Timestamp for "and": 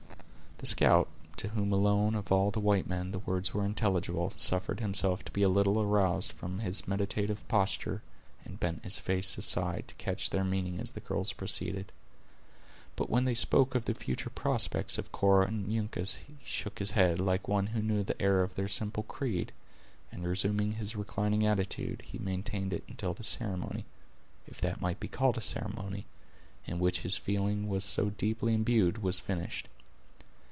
8.45-8.59, 15.47-15.67, 20.11-20.21